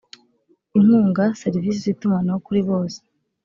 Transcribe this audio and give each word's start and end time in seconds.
inkunga 0.77 1.23
serivisi 1.41 1.81
z 1.85 1.87
itumanaho 1.93 2.39
kuri 2.45 2.61
bose 2.69 2.97